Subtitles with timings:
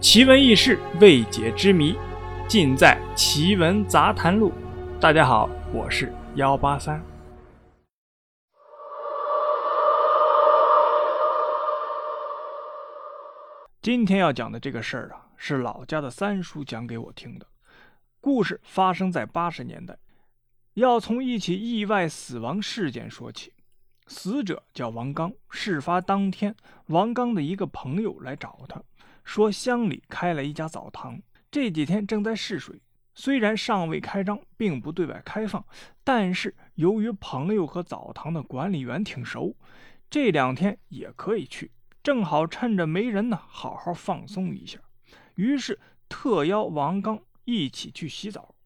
[0.00, 1.94] 奇闻异事、未解之谜，
[2.48, 4.50] 尽在《奇闻杂谈录》。
[4.98, 7.04] 大家好，我是幺八三。
[13.82, 17.46] 今天要讲的这个事儿啊，是老家的三叔讲给我听的。
[18.22, 19.98] 故事发生在八十年代，
[20.72, 23.52] 要从一起意外死亡事件说起。
[24.06, 25.30] 死者叫王刚。
[25.50, 26.56] 事发当天，
[26.86, 28.82] 王刚的一个朋友来找他。
[29.30, 32.82] 说乡里开了一家澡堂，这几天正在试水，
[33.14, 35.64] 虽然尚未开张，并不对外开放，
[36.02, 39.56] 但是由于朋友和澡堂的管理员挺熟，
[40.10, 41.70] 这两天也可以去，
[42.02, 44.80] 正好趁着没人呢，好好放松一下。
[45.36, 48.56] 于是特邀王刚一起去洗澡。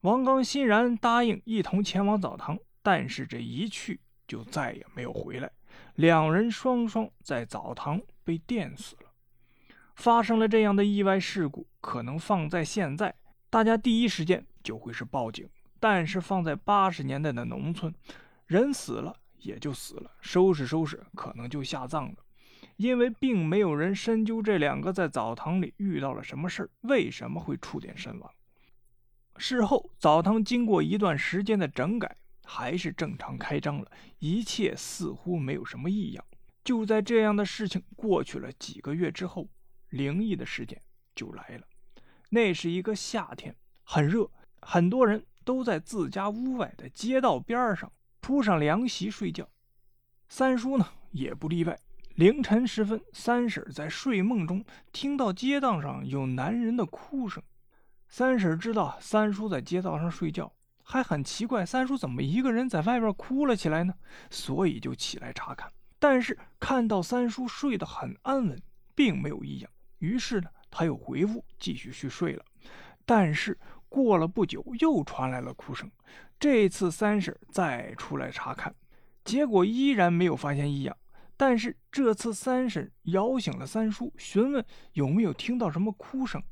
[0.00, 5.52] 王刚欣然答应，一同前往澡堂，但是这一去就再也没有回来，
[5.96, 9.05] 两人双双在澡堂被电死了。
[9.96, 13.14] 发生了这样的意外事故，可能放在现在，
[13.50, 15.48] 大家第一时间就会是报警。
[15.78, 17.94] 但是放在八十年代的农村，
[18.46, 22.16] 人死了也就死了，收拾收拾可能就下葬了，
[22.76, 28.30] 因为并没有人深究这两个在澡堂里遇到了什么事儿，为什么会触电身亡。
[29.36, 36.24] 事后，澡堂经过一段时间的整改，还是正常开张了，一切似乎没有什么异样。
[36.64, 39.48] 就在这样的事情过去了几个月之后。
[39.90, 40.80] 灵异的事件
[41.14, 41.66] 就来了。
[42.30, 49.48] 那是一个夏天，很热，很多人都在自家屋外的街道边上铺上凉席睡觉。
[50.28, 51.78] 三叔呢也不例外。
[52.16, 57.42] 凌晨时分，三婶在睡梦中听到街道上有男人的哭声。
[58.08, 63.94] 三婶知道三叔在街道上睡觉，还很奇怪三叔怎么一个人在外边哭了起来呢？
[64.30, 65.70] 所以就起来查看。
[65.98, 68.60] 但是看到三叔睡得很安稳，
[68.94, 69.70] 并没有异样。
[69.98, 72.44] 于是呢，他又回屋继续去睡了。
[73.04, 73.58] 但是
[73.88, 75.90] 过了不久，又传来了哭声。
[76.38, 78.74] 这次三婶再出来查看，
[79.24, 80.96] 结果依然没有发现异样。
[81.36, 86.42] 但是这次三婶摇醒了三叔，询问有没有听到什么哭声。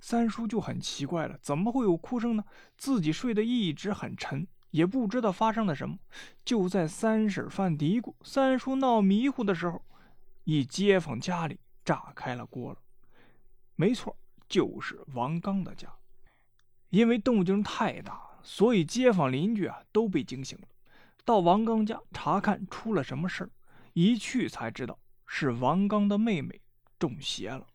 [0.00, 2.44] 三叔就很奇怪了，怎么会有哭声呢？
[2.76, 5.96] 自己睡得一直很沉，也不知道发生了什么。
[6.44, 9.82] 就在三婶犯嘀咕、三叔闹迷糊的时候，
[10.44, 12.78] 一街坊家里炸开了锅了。
[13.76, 14.16] 没错，
[14.48, 15.92] 就是王刚的家。
[16.90, 20.68] 因为动静太大，所以街坊邻居啊都被惊醒了。
[21.24, 23.50] 到王刚家查看出了什么事儿，
[23.94, 26.60] 一去才知道是王刚的妹妹
[26.98, 27.66] 中邪了，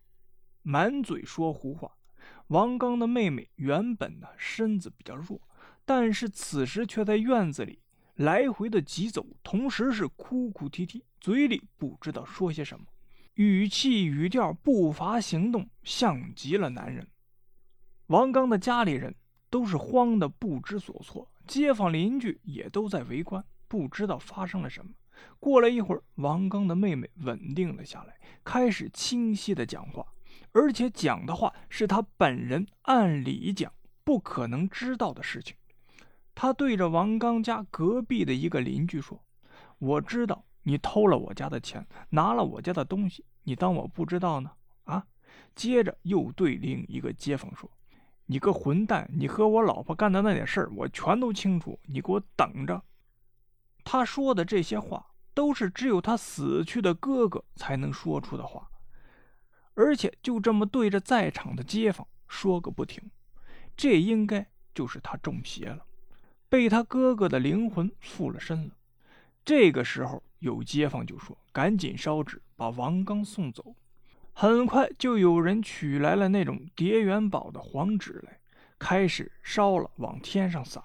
[0.62, 1.92] 满嘴说胡话。
[2.48, 5.42] 王刚的妹妹原本呢身子比较弱，
[5.84, 7.82] 但是此时却在院子里
[8.16, 12.86] 来回的疾走，同时是哭哭啼啼，嘴里不知道说些什么。
[13.36, 17.08] 语气、语调、步伐、行动，像极了男人。
[18.08, 19.16] 王刚的家里人
[19.50, 24.92] 都是慌得不知所措，街坊邻居也都在围观，不知道发生了什么。
[25.40, 30.06] 过了一会儿，王刚的妹妹稳定了下来，开始清晰的讲话，
[30.52, 33.72] 而且讲的话是他本人按理讲
[34.04, 35.56] 不可能知道的事情。
[36.34, 39.24] 他对着王刚家隔壁的一个邻居说
[39.78, 44.52] ：“我知道。”你偷了我家的钱，拿了我家的东西，你当我不知道呢？
[44.84, 45.06] 啊！
[45.56, 47.70] 接着又对另一个街坊说
[48.26, 52.82] ：“你个混蛋，你和我老婆干的那点事儿，我全都清楚，你给我等着。”
[53.84, 58.70] 他说的这些话，都是只有他死去的哥哥才能说出的话，
[59.74, 63.10] 而且就这么对着在场的街坊说个不停。
[63.76, 65.86] 这应该就是他中邪了，
[66.48, 68.76] 被他哥哥的灵魂附了身了。
[69.44, 70.22] 这个时候。
[70.40, 73.76] 有街坊就说：“赶紧烧纸，把王刚送走。”
[74.34, 78.40] 很快就有人取来了那种叠元宝的黄纸来，
[78.78, 80.84] 开始烧了，往天上撒。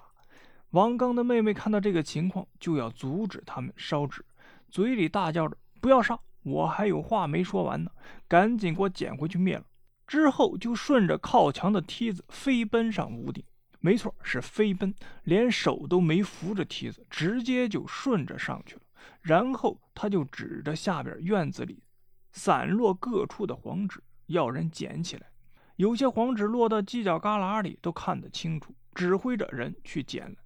[0.71, 4.25] 王刚的妹妹看到这个情况，就要阻止他们烧纸，
[4.69, 7.89] 嘴里大叫着：“不要烧，我还有话没说完呢！
[8.27, 9.63] 赶紧给我捡回去灭了！”
[10.05, 13.41] 之后就顺着靠墙的梯子飞奔上屋顶。
[13.79, 14.93] 没错，是飞奔，
[15.23, 18.81] 连手都没扶着梯子，直接就顺着上去了。
[19.21, 21.83] 然后他就指着下边院子里
[22.31, 25.27] 散落各处的黄纸，要人捡起来。
[25.75, 30.37] 有些黄纸落到犄角旮旯里，都看得清楚，指挥着人去捡了。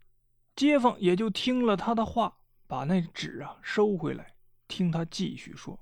[0.56, 2.38] 街坊也就听了他的话，
[2.68, 4.34] 把那纸啊收回来。
[4.68, 5.80] 听他继续说：“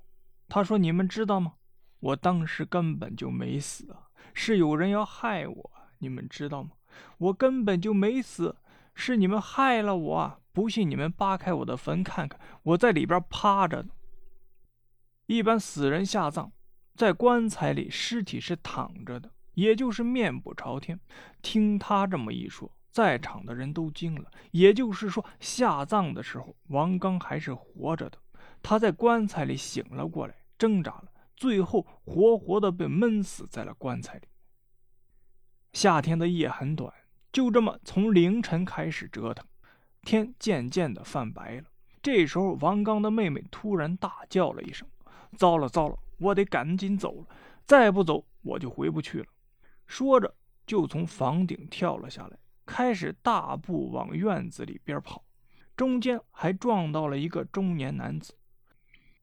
[0.48, 1.54] 他说你们知道吗？
[2.00, 5.70] 我当时根本就没死啊，是有人要害我。
[5.98, 6.70] 你们知道吗？
[7.18, 8.56] 我根本就没死，
[8.98, 13.90] 是你们害了我。”不信你们扒开我的坟看看，我在里边趴着呢。
[15.26, 16.50] 一般死人下葬，
[16.96, 20.98] 在棺材里，尸体是躺着的，也就是面部朝天。
[21.42, 24.28] 听他这么一说，在场的人都惊了。
[24.50, 28.18] 也就是说，下葬的时候，王刚还是活着的。
[28.60, 34.26] 他在棺材里醒了过来，挣扎了，最后活活的被闷死在了棺材里。
[35.72, 36.92] 夏天的夜很短，
[37.32, 39.46] 就这么从凌晨开始折腾，
[40.02, 41.64] 天渐渐的泛白了。
[42.02, 44.88] 这时候，王刚的妹妹突然大叫了一声
[45.36, 47.26] ：“糟了糟了，我得赶紧走了，
[47.66, 49.26] 再不走我就回不去了。”
[49.86, 50.34] 说着，
[50.66, 55.24] 就从房顶跳了下来，开始大步往院子里边跑，
[55.76, 58.34] 中间还撞到了一个中年男子。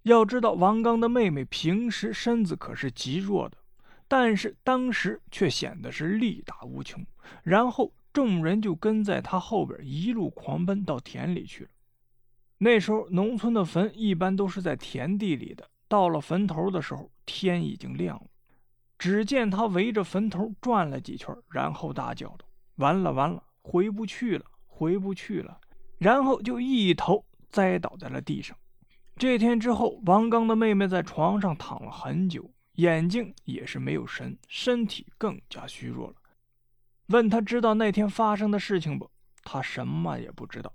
[0.04, 3.58] 要知道，王刚的妹妹平时身子可是极弱的。
[4.08, 7.06] 但是当时却显得是力大无穷，
[7.44, 11.70] 然后众人就跟在他后边一路狂奔到田里去了。
[12.58, 18.28] 那时候农村的坟一般都是在田地里的，到了坟头的时候，天已经亮了。
[18.98, 22.46] 只见他围着坟头转了几圈，然后大叫道
[22.78, 25.60] ：“完了完了，回不去了，回不去了！”
[26.00, 28.58] 然后就一头栽倒在了地上。
[29.18, 32.50] 这天之后，王刚的妹妹在床上躺了很久。
[32.76, 36.16] 眼睛也是没有神，身体更加虚弱了。
[37.08, 39.10] 问他知道那天发生的事情不？
[39.44, 40.74] 他什么也不知道。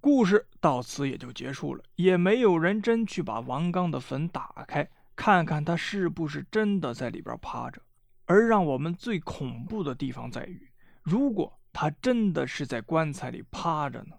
[0.00, 7.80] 故事到此也就结束了，也没有人真去把王刚的坟打开，看看他是不是真的在里边趴着。
[8.24, 10.68] 而让我们最恐怖的地方在于，
[11.02, 14.16] 如果他真的是在棺材里趴着呢？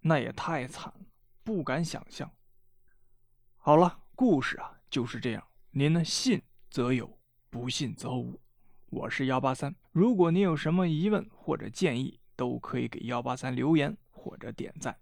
[0.00, 1.06] 那也太惨了，
[1.42, 2.30] 不敢想象。
[3.56, 5.42] 好了，故事啊就是这样。
[5.78, 6.02] 您呢？
[6.02, 6.40] 信
[6.70, 7.18] 则有，
[7.50, 8.40] 不信则无。
[8.88, 14.96] 我是幺八三，如果您有什么疑问或者建议，都可以给幺八三留言或者点赞。